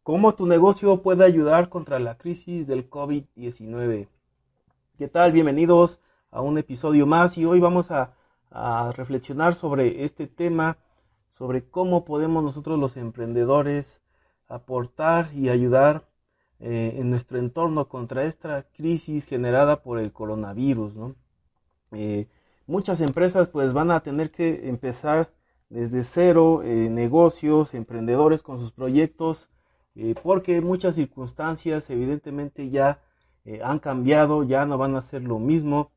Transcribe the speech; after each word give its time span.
¿Cómo 0.03 0.35
tu 0.35 0.45
negocio 0.45 1.01
puede 1.01 1.23
ayudar 1.23 1.69
contra 1.69 1.99
la 1.99 2.17
crisis 2.17 2.67
del 2.67 2.89
COVID-19? 2.89 4.09
¿Qué 5.01 5.07
tal? 5.07 5.31
Bienvenidos 5.31 5.99
a 6.29 6.41
un 6.41 6.59
episodio 6.59 7.07
más 7.07 7.35
y 7.35 7.43
hoy 7.43 7.59
vamos 7.59 7.89
a, 7.89 8.13
reflexionar 8.95 9.55
sobre 9.55 10.03
este 10.03 10.27
tema, 10.27 10.77
sobre 11.35 11.67
cómo 11.67 12.05
podemos 12.05 12.43
nosotros 12.43 12.77
los 12.79 12.97
emprendedores 12.97 13.99
aportar 14.47 15.31
y 15.33 15.49
ayudar 15.49 16.07
eh, 16.59 16.97
en 16.97 17.09
nuestro 17.09 17.39
entorno 17.39 17.89
contra 17.89 18.25
esta 18.25 18.67
crisis 18.73 19.25
generada 19.25 19.81
por 19.81 19.97
el 19.97 20.11
coronavirus. 20.11 20.93
Eh, 21.93 22.27
muchas 22.67 23.01
empresas 23.01 23.47
pues 23.47 23.73
van 23.73 23.89
a 23.89 24.01
tener 24.01 24.29
que 24.29 24.69
empezar 24.69 25.33
desde 25.69 26.03
cero 26.03 26.61
eh, 26.63 26.89
negocios, 26.91 27.73
emprendedores 27.73 28.43
con 28.43 28.59
sus 28.59 28.71
proyectos, 28.71 29.49
porque 30.21 30.61
muchas 30.61 30.93
circunstancias 30.93 31.89
evidentemente 31.89 32.69
ya 32.69 32.99
eh, 33.45 33.59
han 33.63 33.79
cambiado, 33.79 34.43
ya 34.43 34.65
no 34.65 34.77
van 34.77 34.95
a 34.95 35.01
ser 35.01 35.23
lo 35.23 35.39
mismo. 35.39 35.91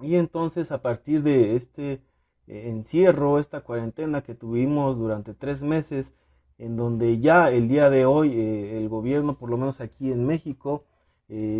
Y 0.00 0.16
entonces 0.16 0.72
a 0.72 0.82
partir 0.82 1.22
de 1.22 1.56
este 1.56 2.02
eh, 2.46 2.70
encierro, 2.70 3.38
esta 3.38 3.62
cuarentena 3.62 4.22
que 4.22 4.34
tuvimos 4.34 4.96
durante 4.98 5.34
tres 5.34 5.62
meses, 5.62 6.14
en 6.58 6.76
donde 6.76 7.18
ya 7.20 7.50
el 7.50 7.68
día 7.68 7.90
de 7.90 8.06
hoy 8.06 8.32
eh, 8.32 8.78
el 8.78 8.88
gobierno, 8.88 9.38
por 9.38 9.50
lo 9.50 9.56
menos 9.56 9.80
aquí 9.80 10.12
en 10.12 10.26
México, 10.26 10.84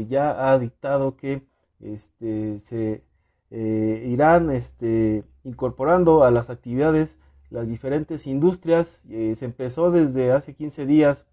ya 0.08 0.50
ha 0.50 0.58
dictado 0.58 1.16
que 1.16 1.46
este, 1.78 2.58
se 2.58 3.04
irán 3.50 4.50
este, 4.50 5.22
incorporando 5.44 6.24
a 6.24 6.32
las 6.32 6.50
actividades 6.50 7.16
las 7.50 7.68
diferentes 7.68 8.26
industrias. 8.26 9.04
se 9.08 9.44
empezó 9.44 9.92
desde 9.92 10.32
hace 10.32 10.56
15 10.56 10.86
días 10.86 11.24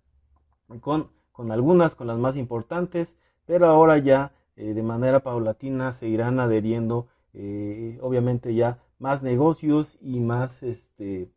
con, 0.81 1.09
con 1.31 1.51
algunas, 1.51 1.95
con 1.95 2.05
las 2.05 2.19
más 2.19 2.37
importantes, 2.37 3.15
pero 3.47 3.65
ahora 3.67 3.97
ya 3.97 4.33
eh, 4.57 4.73
de 4.73 4.83
manera 4.83 5.21
paulatina 5.21 5.93
se 5.93 6.07
irán 6.07 6.39
adheriendo 6.39 7.07
eh, 7.33 7.97
obviamente 8.01 8.53
ya 8.53 8.79
más 8.99 9.23
negocios 9.23 9.97
y 10.01 10.19
más 10.19 10.61
este, 10.63 11.31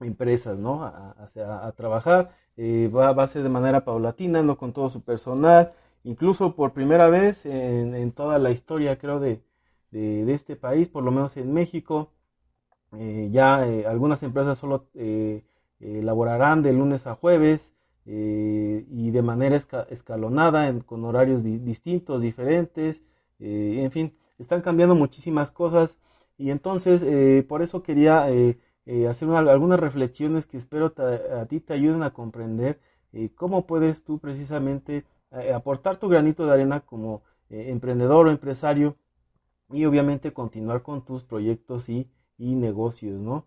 empresas 0.00 0.58
¿no? 0.58 0.84
a, 0.84 1.72
trabajar. 1.76 2.36
Eh, 2.56 2.90
va, 2.94 3.10
a 3.10 3.26
ser 3.26 3.42
de 3.42 3.48
manera 3.48 3.84
paulatina, 3.84 4.42
no 4.42 4.58
con 4.58 4.72
todo 4.72 4.90
su 4.90 5.02
personal, 5.02 5.72
incluso 6.04 6.54
por 6.56 6.72
primera 6.72 7.08
vez 7.08 7.46
en, 7.46 8.12
toda 8.12 8.38
la 8.38 8.50
historia 8.50 8.98
creo 8.98 9.20
de, 9.20 9.42
de, 9.90 10.24
de, 10.24 10.34
este 10.34 10.56
país, 10.56 10.88
por 10.88 11.04
lo 11.04 11.10
menos 11.12 11.36
en 11.36 11.52
México, 11.54 12.12
ya 13.30 13.62
algunas 13.86 14.22
empresas 14.24 14.58
solo 14.58 14.88
laborarán 15.78 16.62
de 16.62 16.72
lunes 16.72 17.06
a 17.06 17.14
jueves, 17.14 17.72
eh, 18.06 18.86
y 18.90 19.10
de 19.10 19.22
manera 19.22 19.56
escalonada, 19.90 20.72
con 20.84 21.04
horarios 21.04 21.42
distintos, 21.44 22.22
diferentes, 22.22 23.02
eh, 23.38 23.80
en 23.82 23.90
fin, 23.90 24.14
están 24.38 24.62
cambiando 24.62 24.94
muchísimas 24.94 25.52
cosas 25.52 25.98
y 26.38 26.50
entonces 26.50 27.02
eh, 27.02 27.44
por 27.48 27.62
eso 27.62 27.82
quería 27.82 28.26
hacer 29.08 29.28
algunas 29.30 29.78
reflexiones 29.78 30.46
que 30.46 30.56
espero 30.56 30.92
a 30.96 31.46
ti 31.46 31.60
te 31.60 31.74
ayuden 31.74 32.02
a 32.02 32.12
comprender 32.12 32.80
cómo 33.36 33.66
puedes 33.66 34.02
tú 34.04 34.18
precisamente 34.18 35.04
aportar 35.54 35.98
tu 35.98 36.08
granito 36.08 36.46
de 36.46 36.52
arena 36.52 36.80
como 36.80 37.22
emprendedor 37.50 38.26
o 38.26 38.30
empresario 38.30 38.96
y 39.70 39.84
obviamente 39.84 40.32
continuar 40.32 40.82
con 40.82 41.04
tus 41.04 41.24
proyectos 41.24 41.88
y, 41.88 42.08
y 42.38 42.54
negocios, 42.56 43.20
¿no? 43.20 43.46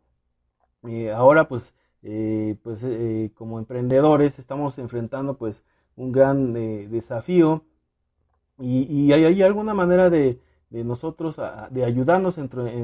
ahora 1.14 1.48
pues 1.48 1.74
eh, 2.06 2.58
pues 2.64 2.84
eh, 2.84 3.32
como 3.34 3.60
emprendedores 3.60 4.38
estamos 4.38 4.78
enfrentando 4.78 5.38
pues 5.38 5.64
un 5.96 6.12
gran 6.12 6.54
eh, 6.58 6.90
desafío 6.92 7.64
y, 8.60 9.14
hay, 9.14 9.42
alguna 9.42 9.74
manera 9.74 10.10
de, 10.10 10.38
nosotros 10.70 11.40
de 11.72 11.86
ayudarnos 11.86 12.38
entre, 12.38 12.78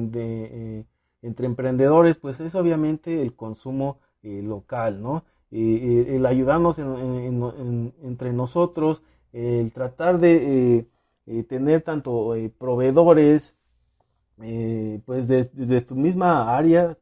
entre 1.21 1.45
emprendedores 1.45 2.17
pues 2.17 2.39
es 2.39 2.55
obviamente 2.55 3.21
el 3.21 3.35
consumo 3.35 3.99
local, 4.23 5.01
¿no? 5.01 5.23
el 5.51 6.25
ayudarnos 6.25 6.79
entre 6.79 8.33
nosotros, 8.33 9.03
el 9.31 9.71
tratar 9.71 10.19
de 10.19 10.87
tener 11.47 11.81
tanto 11.81 12.33
proveedores, 12.57 13.53
pues 15.05 15.27
desde 15.27 15.81
tu 15.81 15.95
misma 15.95 16.57
área 16.57 16.97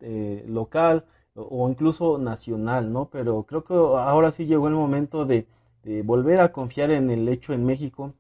local, 0.45 1.06
o 1.38 1.70
incluso 1.70 2.18
nacional, 2.18 2.92
¿no? 2.92 3.09
Pero 3.09 3.44
creo 3.44 3.64
que 3.64 3.74
ahora 3.74 4.31
sí 4.31 4.46
llegó 4.46 4.68
el 4.68 4.74
momento 4.75 5.25
de, 5.25 5.48
volver 6.03 6.42
a 6.42 6.52
confiar 6.52 6.92
en 6.92 7.09
el 7.12 7.30
hecho 7.30 7.53
en 7.53 7.66
México 7.66 8.14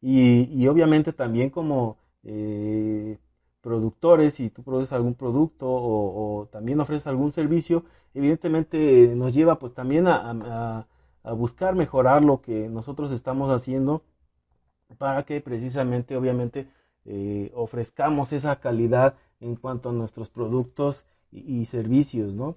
y, 0.00 0.66
obviamente 0.68 1.12
también 1.12 1.50
como 1.50 1.98
eh, 2.22 3.18
productores, 3.60 4.34
si 4.34 4.50
tú 4.50 4.62
produces 4.62 4.92
algún 4.92 5.14
producto 5.14 5.66
o, 5.68 6.48
también 6.52 6.80
ofreces 6.80 7.06
algún 7.08 7.32
servicio, 7.32 7.84
evidentemente 8.14 9.14
nos 9.16 9.34
lleva 9.34 9.58
pues 9.58 9.74
también 9.74 10.06
a, 10.08 10.86
buscar 11.36 11.74
mejorar 11.74 12.22
lo 12.24 12.40
que 12.40 12.68
nosotros 12.68 13.10
estamos 13.10 13.50
haciendo 13.50 14.02
para 14.98 15.24
que 15.24 15.40
precisamente 15.40 16.16
obviamente 16.16 16.68
eh, 17.04 17.50
ofrezcamos 17.54 18.32
esa 18.32 18.60
calidad 18.60 19.16
en 19.40 19.56
cuanto 19.56 19.90
a 19.90 19.92
nuestros 19.92 20.30
productos 20.30 21.04
y, 21.36 21.64
servicios, 21.66 22.32
¿no? 22.34 22.56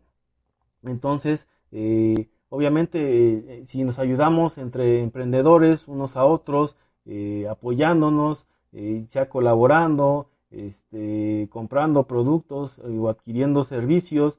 Entonces, 0.83 1.47
eh, 1.71 2.29
obviamente, 2.49 3.59
eh, 3.59 3.63
si 3.67 3.83
nos 3.83 3.99
ayudamos 3.99 4.57
entre 4.57 5.01
emprendedores 5.01 5.87
unos 5.87 6.15
a 6.15 6.25
otros, 6.25 6.75
eh, 7.05 7.47
apoyándonos, 7.49 8.45
ya 9.09 9.29
colaborando, 9.29 10.29
este, 10.51 11.47
comprando 11.51 12.03
productos 12.05 12.77
o 12.79 13.09
adquiriendo 13.09 13.63
servicios, 13.63 14.37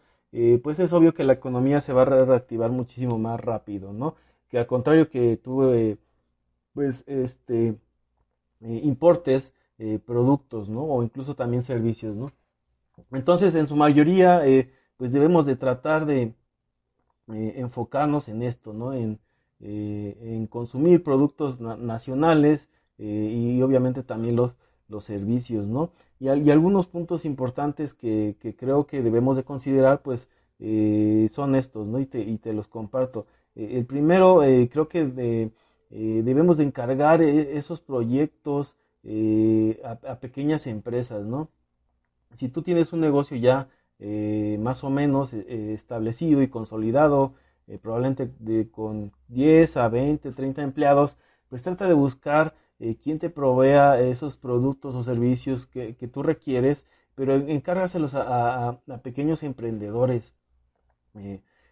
pues 0.63 0.79
es 0.79 0.93
obvio 0.93 1.13
que 1.15 1.25
la 1.25 1.33
economía 1.33 1.81
se 1.81 1.93
va 1.93 2.03
a 2.03 2.05
reactivar 2.05 2.71
muchísimo 2.71 3.19
más 3.19 3.41
rápido, 3.41 3.93
¿no? 3.93 4.15
Que 4.49 4.59
al 4.59 4.67
contrario 4.69 5.11
que 5.11 5.37
tú, 5.37 5.65
pues, 6.75 7.03
este, 7.09 7.77
importes 8.61 9.53
productos, 10.07 10.69
¿no? 10.69 10.85
O 10.85 11.03
incluso 11.03 11.35
también 11.35 11.65
servicios, 11.65 12.15
¿no? 12.15 12.31
Entonces, 13.13 13.55
en 13.55 13.67
su 13.67 13.77
mayoría, 13.77 14.47
eh, 14.47 14.71
pues 14.97 15.13
debemos 15.13 15.47
de 15.47 15.57
tratar 15.57 16.07
de 16.07 16.35
eh, 17.33 17.55
enfocarnos 17.57 18.29
en 18.29 18.43
esto, 18.43 18.73
¿no? 18.73 18.93
En, 18.93 19.21
eh, 19.61 20.17
en 20.23 20.47
consumir 20.47 21.03
productos 21.03 21.61
nacionales 21.61 22.69
y 22.99 23.63
obviamente 23.63 24.03
también 24.03 24.37
los, 24.37 24.53
los 24.89 25.05
servicios, 25.05 25.67
¿no? 25.67 25.93
Y, 26.19 26.29
y 26.31 26.51
algunos 26.51 26.87
puntos 26.87 27.25
importantes 27.25 27.95
que, 27.95 28.37
que, 28.41 28.55
creo 28.55 28.87
que 28.87 29.01
debemos 29.03 29.37
de 29.37 29.45
considerar, 29.45 30.03
pues, 30.03 30.29
son 31.33 31.55
estos, 31.55 31.87
¿no? 31.87 31.99
Y 31.99 32.07
te, 32.07 32.21
y 32.21 32.37
te 32.39 32.53
los 32.53 32.69
comparto. 32.69 33.27
el 33.55 33.87
primero, 33.87 34.41
creo 34.71 34.89
que 34.89 35.07
de, 35.07 35.51
debemos 35.89 36.59
de 36.59 36.65
encargar 36.65 37.23
esos 37.23 37.81
proyectos 37.81 38.77
a 40.07 40.17
pequeñas 40.21 40.67
empresas, 40.67 41.27
¿no? 41.27 41.49
Si 42.35 42.49
tú 42.49 42.63
tienes 42.63 42.93
un 42.93 43.01
negocio 43.01 43.37
ya 43.37 43.69
eh, 43.99 44.59
más 44.61 44.85
o 44.85 44.91
menos 44.91 45.33
eh, 45.35 45.73
establecido 45.73 46.43
y 46.43 46.49
consolidado, 46.49 47.35
probablemente 47.83 48.33
de, 48.41 48.69
con 48.69 49.13
10 49.29 49.77
a 49.77 49.89
20, 49.89 50.33
30 50.33 50.63
empleados, 50.63 51.17
pues 51.49 51.63
trata 51.63 51.87
de 51.87 51.95
buscar 51.95 52.57
quién 53.01 53.21
te 53.21 53.31
provea 53.31 54.01
esos 54.01 54.37
productos 54.37 54.97
o 54.97 55.05
servicios 55.05 55.67
que, 55.67 55.95
tú 56.13 56.25
requieres, 56.25 56.85
pero 57.15 57.37
encárgaselos 57.37 58.15
a, 58.15 58.81
pequeños 59.05 59.45
emprendedores. 59.45 60.35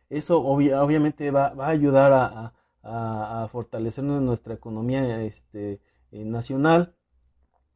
eso 0.09 0.41
obviamente 0.41 1.33
va, 1.33 1.53
va, 1.55 1.67
a 1.67 1.71
ayudar 1.71 2.13
a, 2.13 2.53
a, 2.83 3.49
fortalecer 3.51 4.05
nuestra 4.05 4.55
economía 4.55 5.23
este, 5.23 5.81
eh, 6.11 6.25
nacional 6.25 6.95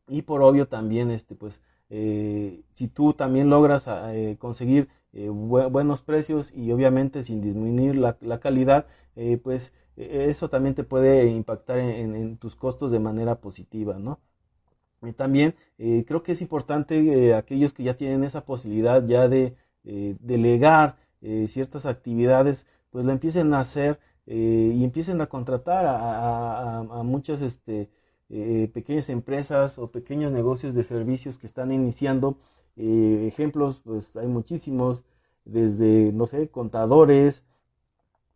y 0.08 0.23
por 0.23 0.43
obvio 0.43 0.69
también 0.69 1.11
este 1.11 1.34
pues 1.34 1.61
eh, 1.94 2.62
si 2.73 2.89
tú 2.89 3.12
también 3.12 3.50
logras 3.50 3.85
eh, 3.87 4.37
conseguir 4.39 4.89
buenos 5.12 6.00
precios 6.00 6.50
y 6.56 6.73
obviamente 6.73 7.23
sin 7.23 7.43
disminuir 7.43 7.97
la, 7.97 8.41
calidad 8.41 8.87
pues 9.43 9.75
eso 9.97 10.49
también 10.49 10.75
te 10.75 10.85
puede 10.85 11.27
impactar 11.27 11.81
en, 11.81 12.39
tus 12.39 12.56
costos 12.56 12.91
de 12.91 12.99
manera 12.99 13.35
positiva 13.35 13.99
no 13.99 14.21
también 15.15 15.55
creo 15.77 16.23
que 16.23 16.33
es 16.33 16.41
importante 16.41 17.35
aquellos 17.35 17.75
que 17.75 17.83
ya 17.83 17.94
tienen 17.94 18.25
esa 18.25 18.47
posibilidad 18.47 19.06
ya 19.06 19.29
de 19.29 19.55
delegar 19.85 20.97
ciertas 21.47 21.85
actividades 21.85 22.65
pues 22.91 23.05
lo 23.05 23.12
empiecen 23.12 23.53
a 23.53 23.61
hacer 23.61 23.99
eh, 24.27 24.73
y 24.77 24.85
empiecen 24.85 25.21
a 25.21 25.27
contratar 25.27 25.85
a, 25.87 27.03
muchas 27.03 27.43
este, 27.43 27.91
eh, 28.34 28.70
pequeñas 28.73 29.08
empresas 29.11 29.79
o 29.79 29.90
pequeños 29.93 30.32
negocios 30.32 30.75
de 30.75 30.84
servicios 30.84 31.38
que 31.38 31.46
están 31.46 31.70
iniciando. 31.70 32.38
Eh, 32.76 33.26
ejemplos, 33.29 33.81
pues 33.84 34.17
hay 34.17 34.26
muchísimos, 34.26 35.05
desde, 35.44 36.12
no 36.12 36.26
sé, 36.26 36.49
contadores, 36.49 37.43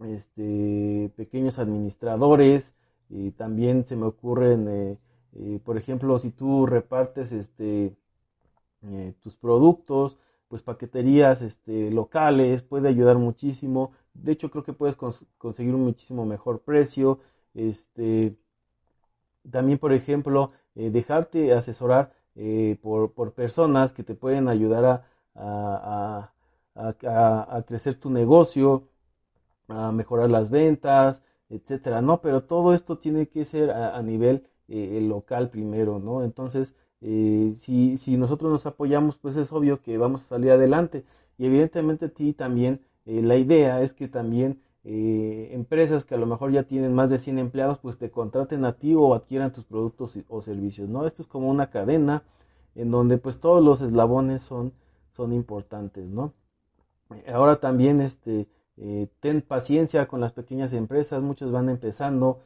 este, 0.05 1.11
pequeños 1.17 1.59
administradores, 1.59 2.73
también 3.37 3.85
se 3.87 3.97
me 3.97 4.05
ocurren, 4.07 4.99
por 5.65 5.79
ejemplo, 5.79 6.19
si 6.19 6.31
tú 6.31 6.67
repartes 6.67 7.33
este, 7.33 7.97
tus 9.23 9.37
productos, 9.37 10.19
pues 10.49 10.63
paqueterías 10.63 11.43
este, 11.43 11.91
locales, 11.91 12.63
puede 12.63 12.89
ayudar 12.89 13.17
muchísimo. 13.19 13.93
De 14.15 14.33
hecho, 14.33 14.51
creo 14.51 14.65
que 14.65 14.73
puedes 14.73 14.97
conseguir 14.97 15.75
un 15.75 15.85
muchísimo 15.85 16.27
mejor 16.27 16.61
precio. 16.61 17.21
Este, 17.55 18.37
también, 19.51 19.79
por 19.79 19.93
ejemplo, 19.93 20.53
eh, 20.75 20.91
dejarte 20.91 21.53
asesorar 21.53 22.13
eh, 22.35 22.79
por, 22.83 23.13
por, 23.13 23.33
personas 23.33 23.93
que 23.93 24.03
te 24.03 24.15
pueden 24.15 24.49
ayudar 24.49 24.85
a, 24.85 25.05
a, 25.35 26.33
a, 26.75 27.57
a, 27.57 27.63
crecer 27.63 27.95
tu 27.95 28.11
negocio, 28.11 28.89
a 29.69 29.93
mejorar 29.93 30.31
las 30.31 30.51
ventas, 30.51 31.23
etcétera, 31.49 32.03
¿no? 32.03 32.21
Pero 32.21 32.45
todo 32.45 32.75
esto 32.75 32.99
tiene 32.99 33.29
que 33.29 33.45
ser 33.45 33.71
a, 33.71 34.01
nivel 34.03 34.47
eh, 34.69 35.01
local 35.03 35.51
primero, 35.51 35.99
¿no? 35.99 36.23
Entonces, 36.25 36.75
eh, 37.01 37.55
si, 37.59 37.97
si 37.99 38.17
nosotros 38.17 38.51
nos 38.51 38.67
apoyamos, 38.67 39.17
pues 39.17 39.37
es 39.37 39.53
obvio 39.53 39.81
que 39.83 39.99
vamos 39.99 40.23
a 40.23 40.27
salir 40.27 40.51
adelante. 40.51 41.05
Y 41.39 41.47
evidentemente 41.47 42.07
a 42.07 42.09
ti 42.09 42.33
también, 42.33 42.81
eh, 43.05 43.23
la 43.23 43.37
idea 43.37 43.83
es 43.83 43.93
que 43.95 44.09
también 44.09 44.61
eh, 44.87 45.51
empresas 45.53 46.05
que 46.05 46.15
a 46.15 46.19
lo 46.19 46.27
mejor 46.27 46.53
ya 46.53 46.63
tienen 46.63 46.95
más 46.95 47.11
de 47.11 47.19
100 47.19 47.39
empleados, 47.39 47.79
pues 47.79 47.99
te 47.99 48.11
contraten 48.11 48.65
a 48.65 48.75
ti 48.75 48.95
o 48.95 49.15
adquieran 49.15 49.53
tus 49.53 49.65
productos 49.65 50.19
o 50.29 50.43
servicios, 50.43 50.89
¿no? 50.89 51.07
Esto 51.07 51.23
es 51.23 51.29
como 51.29 51.51
una 51.51 51.71
cadena 51.71 52.23
en 52.75 52.91
donde 52.91 53.19
pues 53.19 53.41
todos 53.41 53.65
los 53.65 53.81
eslabones 53.81 54.43
son, 54.43 54.73
son 55.17 55.33
importantes, 55.33 56.07
¿no? 56.09 56.33
Ahora 57.33 57.61
también, 57.61 58.01
este, 58.01 58.49
ten 59.21 59.43
paciencia 59.43 60.07
con 60.09 60.21
las 60.21 60.33
pequeñas 60.33 60.73
empresas, 60.73 61.23
muchas 61.23 61.51
van 61.53 61.69
empezando, 61.69 62.41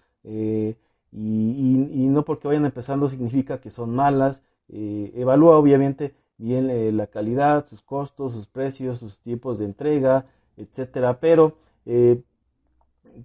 y, 1.13 2.05
y, 2.05 2.09
no 2.09 2.25
porque 2.25 2.49
vayan 2.49 2.65
empezando 2.65 3.09
significa 3.09 3.61
que 3.61 3.71
son 3.71 3.95
malas, 3.95 4.43
eh, 4.69 5.13
evalúa 5.17 5.57
obviamente 5.59 6.15
bien 6.39 6.71
eh, 6.71 6.93
la 6.93 7.09
calidad, 7.09 7.67
sus 7.69 7.83
costos, 7.83 8.33
sus 8.33 8.47
precios, 8.47 8.99
sus 8.99 9.19
tiempos 9.19 9.59
de 9.59 9.65
entrega, 9.67 10.27
etcétera, 10.57 11.21
pero 11.21 11.57
eh, 11.87 12.23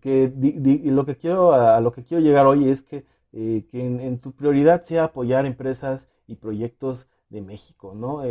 que 0.02 0.32
lo 0.86 1.06
que 1.06 1.16
quiero 1.16 1.54
a, 1.54 1.80
lo 1.82 1.92
que 1.92 2.04
quiero 2.04 2.24
llegar 2.24 2.46
hoy 2.46 2.70
es 2.70 2.82
que, 2.84 3.06
que 3.32 3.68
en, 3.74 4.20
tu 4.20 4.32
prioridad 4.32 4.84
sea 4.84 5.06
apoyar 5.06 5.46
empresas 5.46 6.08
y 6.28 6.36
proyectos 6.36 7.08
de 7.30 7.42
México, 7.42 7.94
¿no? 7.96 8.22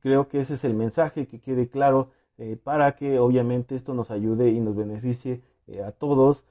creo 0.00 0.28
que 0.28 0.40
ese 0.40 0.54
es 0.54 0.64
el 0.64 0.74
mensaje 0.74 1.26
que 1.26 1.40
quede 1.40 1.68
claro 1.68 2.10
para 2.64 2.96
que 2.96 3.18
obviamente 3.18 3.74
esto 3.74 3.94
nos 3.94 4.10
ayude 4.10 4.50
y 4.50 4.60
nos 4.60 4.74
beneficie 4.76 5.42
a 5.84 5.92
todos. 5.92 6.44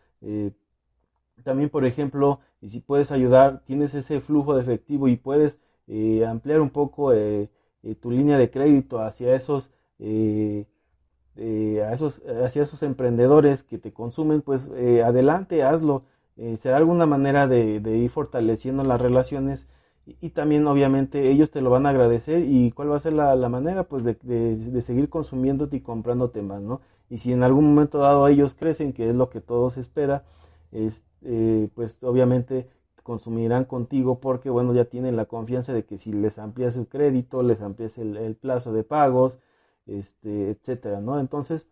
también, 1.44 1.70
por 1.70 1.86
ejemplo, 1.86 2.40
y 2.62 2.70
si 2.70 2.80
puedes 2.80 3.12
ayudar, 3.12 3.62
tienes 3.66 3.94
ese 3.94 4.22
flujo 4.22 4.56
de 4.56 4.64
efectivo 4.64 5.08
y 5.08 5.18
puedes 5.18 5.60
eh, 5.88 6.26
ampliar 6.26 6.62
un 6.62 6.72
poco 6.72 7.14
eh, 7.14 7.50
eh, 7.84 7.96
tu 7.96 8.10
línea 8.10 8.40
de 8.40 8.50
crédito 8.50 9.00
hacia 9.00 9.36
esos, 9.36 9.70
a 11.38 11.94
esos, 11.94 12.22
hacia 12.44 12.64
esos 12.64 12.84
emprendedores 12.84 13.64
que 13.64 13.78
te 13.78 13.92
consumen, 13.92 14.42
pues 14.42 14.70
adelante, 15.04 15.64
hazlo. 15.64 16.04
será 16.58 16.78
alguna 16.78 17.06
manera 17.06 17.48
de, 17.48 17.80
ir 17.98 18.10
fortaleciendo 18.10 18.84
las 18.84 19.02
relaciones 19.02 19.68
y, 20.06 20.30
también 20.30 20.68
obviamente 20.68 21.32
ellos 21.32 21.52
te 21.52 21.62
lo 21.62 21.70
van 21.70 21.86
a 21.86 21.90
agradecer 21.90 22.44
y 22.46 22.72
cuál 22.72 22.92
va 22.92 22.98
a 22.98 23.00
ser 23.00 23.14
la, 23.14 23.50
manera 23.50 23.84
pues 23.84 24.04
de, 24.04 24.82
seguir 24.82 25.10
consumiéndote 25.10 25.78
y 25.78 25.82
comprándote 25.82 26.42
más, 26.42 26.62
¿no? 26.62 26.82
Y 27.10 27.20
si 27.20 27.34
en 27.34 27.44
algún 27.44 27.66
momento 27.70 28.00
dado 28.00 28.28
ellos 28.28 28.56
crecen, 28.56 28.94
que 28.94 29.10
es 29.10 29.16
lo 29.16 29.30
que 29.30 29.42
todos 29.42 29.78
espera, 29.78 30.24
es, 30.72 31.04
pues 31.76 31.98
obviamente 32.02 32.68
consumirán 33.06 33.66
contigo 33.66 34.20
porque, 34.20 34.50
bueno, 34.50 34.74
ya 34.74 34.86
tienen 34.86 35.16
la 35.16 35.26
confianza 35.26 35.74
de 35.74 35.86
que 35.86 36.00
si 36.00 36.12
les 36.12 36.40
amplias 36.40 36.76
el 36.76 36.88
crédito, 36.88 37.44
les 37.44 37.62
amplias 37.62 38.00
el, 38.00 38.36
plazo 38.36 38.74
de 38.74 38.84
pagos, 38.84 39.38
este, 39.88 40.52
etcétera, 40.52 41.02
¿no? 41.02 41.20
Entonces, 41.20 41.68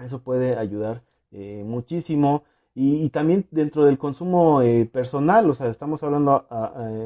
eso 0.00 0.22
puede 0.22 0.56
ayudar 0.56 1.02
eh, 1.32 1.62
muchísimo. 1.66 2.44
Y, 2.74 3.10
también 3.10 3.46
dentro 3.50 3.84
del 3.84 3.98
consumo 3.98 4.62
eh, 4.62 4.86
personal, 4.86 5.48
o 5.50 5.54
sea, 5.54 5.68
estamos 5.68 6.02
hablando 6.02 6.46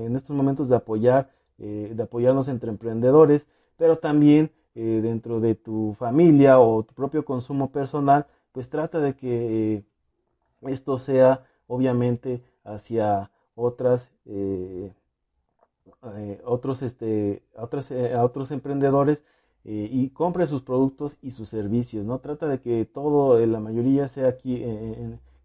en 0.05 0.15
estos 0.15 0.37
momentos 0.37 0.69
de 0.69 0.77
apoyar, 0.77 1.31
eh, 1.59 1.93
de 1.95 2.03
apoyarnos 2.05 2.47
entre 2.49 2.71
emprendedores, 2.71 3.47
pero 3.77 3.99
también 3.99 4.51
dentro 4.75 5.41
de 5.41 5.55
tu 5.55 5.97
familia 5.99 6.61
o 6.61 6.83
tu 6.83 6.93
propio 6.93 7.25
consumo 7.25 7.73
personal, 7.73 8.27
pues 8.53 8.69
trata 8.69 9.01
de 9.01 9.17
que 9.17 9.85
esto 10.61 10.99
sea 10.99 11.47
obviamente 11.67 12.43
hacia 12.63 13.31
otras, 13.55 14.11
otros, 16.45 16.83
este, 16.83 17.43
otras, 17.57 17.91
a 17.91 18.23
otros 18.23 18.51
emprendedores 18.51 19.25
y 19.69 20.11
compre 20.11 20.47
sus 20.47 20.63
productos 20.63 21.19
y 21.23 21.33
sus 21.33 21.49
servicios, 21.49 22.05
¿no? 22.05 22.21
Trata 22.21 22.47
de 22.47 22.61
que 22.61 22.85
todo, 22.85 23.45
la 23.45 23.59
mayoría 23.59 24.09
sea 24.09 24.29
aquí, 24.29 24.65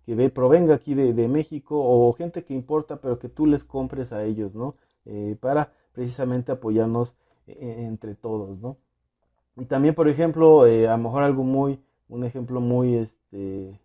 que 0.05 0.15
ve, 0.15 0.29
provenga 0.29 0.75
aquí 0.75 0.93
de, 0.93 1.13
de, 1.13 1.27
México 1.27 1.75
o 1.79 2.13
gente 2.13 2.43
que 2.43 2.53
importa, 2.53 2.97
pero 2.97 3.17
que 3.17 3.29
tú 3.29 3.47
les 3.47 3.63
compres 3.63 4.13
a 4.13 4.23
ellos, 4.23 4.53
¿no? 4.53 4.75
para 5.39 5.73
precisamente 5.93 6.51
apoyarnos 6.51 7.15
entre 7.47 8.13
todos, 8.13 8.59
¿no? 8.59 8.77
Y 9.57 9.65
también, 9.65 9.95
por 9.95 10.07
ejemplo, 10.07 10.63
a 10.63 10.67
lo 10.67 10.97
mejor 10.97 11.23
algo 11.23 11.43
muy, 11.43 11.79
un 12.07 12.23
ejemplo 12.23 12.61
muy, 12.61 12.95
este, 12.95 13.79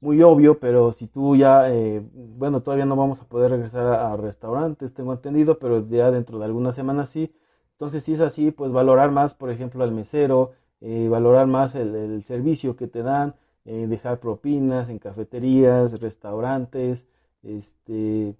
muy 0.00 0.22
obvio, 0.22 0.58
pero 0.58 0.92
si 0.92 1.06
tú 1.06 1.36
ya, 1.36 1.72
eh, 1.72 2.02
bueno, 2.14 2.62
todavía 2.62 2.86
no 2.86 2.96
vamos 2.96 3.20
a 3.20 3.24
poder 3.24 3.50
regresar 3.50 3.86
a, 3.86 4.16
restaurantes, 4.16 4.94
tengo 4.94 5.12
entendido, 5.12 5.58
pero 5.58 5.86
ya 5.88 6.10
dentro 6.10 6.38
de 6.38 6.44
algunas 6.44 6.74
semanas 6.74 7.10
sí. 7.10 7.32
Entonces, 7.78 8.02
si 8.02 8.14
es 8.14 8.20
así, 8.20 8.50
pues 8.50 8.72
valorar 8.72 9.12
más, 9.12 9.34
por 9.34 9.52
ejemplo, 9.52 9.84
al 9.84 9.92
mesero, 9.92 10.50
eh, 10.80 11.06
valorar 11.08 11.46
más 11.46 11.76
el, 11.76 12.20
servicio 12.24 12.74
que 12.74 12.88
te 12.88 13.04
dan, 13.04 13.36
eh, 13.66 13.86
dejar 13.88 14.18
propinas 14.18 14.88
en 14.88 14.98
cafeterías, 14.98 16.00
restaurantes, 16.00 17.06
este, 17.44 18.30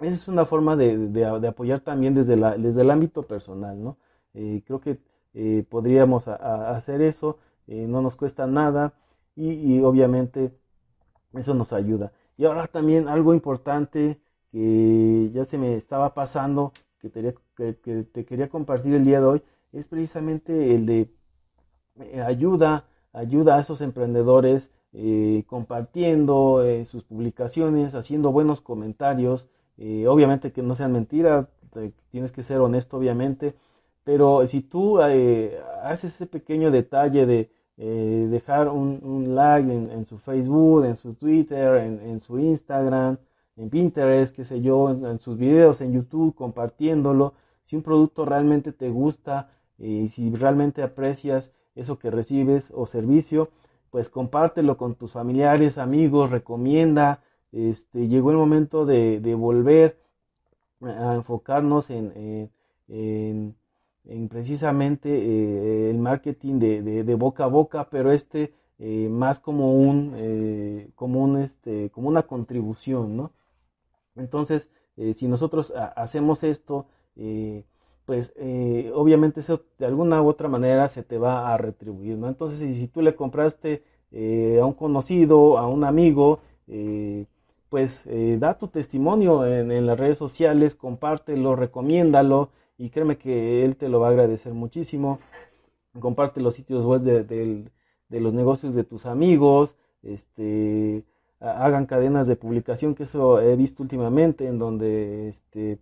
esa 0.00 0.14
es 0.14 0.26
una 0.26 0.44
forma 0.44 0.74
de, 0.74 0.96
de, 1.08 1.24
apoyar 1.46 1.80
también 1.80 2.14
desde, 2.14 2.36
la, 2.36 2.56
desde 2.58 2.80
el 2.82 2.90
ámbito 2.90 3.22
personal, 3.22 3.80
¿no? 3.80 3.96
creo 4.34 4.80
que 4.80 4.98
podríamos 5.68 6.28
hacer 6.28 7.00
eso, 7.02 7.38
no 7.66 8.02
nos 8.02 8.16
cuesta 8.16 8.46
nada 8.46 8.92
y 9.36 9.80
obviamente 9.80 10.52
eso 11.34 11.54
nos 11.54 11.72
ayuda. 11.72 12.12
Y 12.36 12.44
ahora 12.44 12.66
también 12.68 13.08
algo 13.08 13.34
importante 13.34 14.20
que 14.52 15.30
ya 15.32 15.44
se 15.44 15.58
me 15.58 15.74
estaba 15.74 16.14
pasando, 16.14 16.72
que 16.98 17.08
te, 17.10 17.34
que, 17.56 17.72
te 18.04 18.24
quería 18.24 18.48
compartir 18.48 18.94
el 18.94 19.04
día 19.04 19.20
de 19.20 19.26
hoy, 19.26 19.42
es 19.72 19.86
precisamente 19.86 20.74
el 20.74 20.86
de 20.86 21.10
eh, 22.00 22.20
ayuda, 22.20 22.86
ayuda 23.12 23.56
a 23.56 23.60
esos 23.60 23.80
emprendedores 23.80 24.70
eh, 24.92 25.44
compartiendo 25.46 26.64
eh, 26.64 26.84
sus 26.84 27.04
publicaciones, 27.04 27.94
haciendo 27.94 28.32
buenos 28.32 28.60
comentarios, 28.60 29.46
obviamente 30.08 30.50
que 30.50 30.60
no 30.60 30.74
sean 30.74 30.90
mentiras, 30.90 31.46
tienes 32.10 32.32
que 32.32 32.42
ser 32.42 32.58
honesto 32.58 32.96
obviamente, 32.96 33.54
pero 34.02 34.44
si 34.48 34.60
tú 34.60 34.98
haces 34.98 36.14
ese 36.16 36.26
pequeño 36.26 36.72
detalle 36.72 37.26
de, 37.26 37.52
eh, 37.80 38.26
dejar 38.28 38.68
un, 38.68 39.36
like 39.36 39.72
en, 39.72 40.04
su 40.04 40.18
Facebook, 40.18 40.84
en 40.84 40.96
su 40.96 41.14
Twitter, 41.14 41.76
en, 41.76 42.20
su 42.20 42.40
Instagram, 42.40 43.18
en 43.58 43.70
Pinterest, 43.70 44.34
qué 44.34 44.44
sé 44.44 44.60
yo, 44.60 44.90
en, 44.90 45.18
sus 45.18 45.36
videos, 45.36 45.80
en 45.80 45.92
YouTube, 45.92 46.34
compartiéndolo. 46.34 47.34
Si 47.64 47.76
un 47.76 47.82
producto 47.82 48.24
realmente 48.24 48.72
te 48.72 48.88
gusta 48.88 49.50
y 49.78 50.08
si 50.08 50.30
realmente 50.34 50.82
aprecias 50.82 51.50
eso 51.74 51.98
que 51.98 52.10
recibes 52.10 52.72
o 52.74 52.86
servicio, 52.86 53.50
pues 53.90 54.08
compártelo 54.08 54.76
con 54.76 54.94
tus 54.94 55.12
familiares, 55.12 55.76
amigos, 55.76 56.30
recomienda. 56.30 57.20
Este, 57.52 58.08
llegó 58.08 58.30
el 58.30 58.36
momento 58.36 58.86
de, 58.86 59.34
volver 59.34 59.98
a 60.80 61.14
enfocarnos 61.14 61.90
en, 61.90 62.50
en, 62.88 63.54
precisamente 64.28 65.10
eh, 65.10 65.90
el 65.90 65.98
marketing 65.98 66.58
de, 66.58 67.04
de, 67.04 67.14
boca 67.14 67.44
a 67.44 67.48
boca, 67.48 67.88
pero 67.90 68.12
este 68.12 68.52
eh, 68.78 69.08
más 69.10 69.40
como 69.40 69.74
un, 69.74 70.14
eh, 70.16 70.90
como 70.94 71.22
un 71.24 71.38
este, 71.38 71.90
como 71.90 72.08
una 72.08 72.22
contribución, 72.22 73.16
¿no? 73.16 73.32
Entonces, 74.18 74.68
si 75.14 75.28
nosotros 75.28 75.72
hacemos 75.96 76.42
esto, 76.42 76.86
pues 78.08 78.32
eh, 78.36 78.90
obviamente 78.94 79.40
eso 79.40 79.64
de 79.78 79.84
alguna 79.84 80.22
u 80.22 80.28
otra 80.28 80.48
manera 80.48 80.88
se 80.88 81.02
te 81.02 81.18
va 81.18 81.52
a 81.52 81.58
retribuir, 81.58 82.16
¿no? 82.16 82.26
Entonces, 82.26 82.58
si, 82.58 82.88
tú 82.88 83.02
le 83.02 83.14
compraste 83.14 83.84
eh, 84.12 84.60
a 84.62 84.64
un 84.64 84.72
conocido, 84.72 85.58
a 85.58 85.66
un 85.66 85.84
amigo, 85.84 86.40
eh, 86.68 87.26
pues 87.68 88.08
da 88.40 88.58
tu 88.58 88.68
testimonio 88.68 89.44
en, 89.46 89.86
las 89.86 90.00
redes 90.00 90.16
sociales, 90.16 90.74
compártelo, 90.74 91.54
recomiéndalo 91.54 92.48
y 92.78 92.88
créeme 92.88 93.18
que 93.18 93.62
él 93.62 93.76
te 93.76 93.90
lo 93.90 94.00
va 94.00 94.06
a 94.06 94.10
agradecer 94.12 94.54
muchísimo. 94.54 95.18
Comparte 96.00 96.40
los 96.40 96.54
sitios 96.54 96.86
web 96.86 97.02
de, 97.02 97.24
de 97.24 98.20
los 98.20 98.32
negocios 98.32 98.74
de 98.74 98.84
tus 98.84 99.04
amigos, 99.04 99.76
este, 100.02 101.04
hagan 101.40 101.86
cadenas 101.86 102.26
de 102.26 102.36
publicación, 102.36 102.94
que 102.94 103.04
eso 103.04 103.40
he 103.40 103.56
visto 103.56 103.82
últimamente, 103.82 104.46
en 104.46 104.58
donde 104.58 105.28
este, 105.28 105.78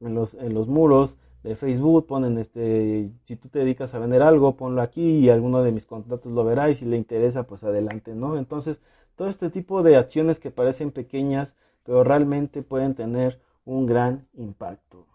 en, 0.00 0.14
los, 0.14 0.34
en 0.34 0.54
los 0.54 0.68
muros 0.68 1.16
de 1.42 1.54
Facebook, 1.56 2.06
ponen 2.06 2.38
este, 2.38 3.10
si 3.24 3.36
tú 3.36 3.48
te 3.48 3.60
dedicas 3.60 3.94
a 3.94 3.98
vender 3.98 4.22
algo, 4.22 4.56
ponlo 4.56 4.82
aquí 4.82 5.18
y 5.18 5.30
alguno 5.30 5.62
de 5.62 5.72
mis 5.72 5.86
contactos 5.86 6.32
lo 6.32 6.44
verá 6.44 6.70
y 6.70 6.76
si 6.76 6.84
le 6.84 6.96
interesa, 6.96 7.44
pues 7.44 7.62
adelante, 7.62 8.14
¿no? 8.14 8.36
Entonces, 8.36 8.80
todo 9.14 9.28
este 9.28 9.50
tipo 9.50 9.82
de 9.82 9.96
acciones 9.96 10.40
que 10.40 10.50
parecen 10.50 10.90
pequeñas, 10.90 11.56
pero 11.84 12.02
realmente 12.02 12.62
pueden 12.62 12.94
tener 12.94 13.40
un 13.64 13.86
gran 13.86 14.26
impacto. 14.34 15.06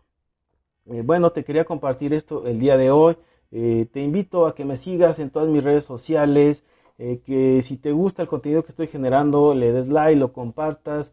Eh, 0.86 1.04
bueno, 1.06 1.32
te 1.32 1.44
quería 1.44 1.66
compartir 1.66 2.14
esto 2.14 2.48
el 2.48 2.60
día 2.60 2.78
de 2.78 2.92
hoy. 2.92 3.18
Eh, 3.52 3.88
te 3.92 4.02
invito 4.02 4.48
a 4.48 4.56
que 4.56 4.66
me 4.66 4.78
sigas 4.78 5.20
en 5.20 5.30
todas 5.30 5.50
mis 5.50 5.64
redes 5.64 5.84
sociales, 5.84 6.64
eh, 7.02 7.22
que 7.26 7.64
si 7.64 7.78
te 7.78 7.92
gusta 7.92 8.22
el 8.22 8.28
contenido 8.28 8.64
que 8.64 8.72
estoy 8.72 8.88
generando, 8.88 9.56
le 9.56 9.72
des 9.74 9.88
like, 9.88 10.20
lo 10.20 10.34
compartas. 10.34 11.12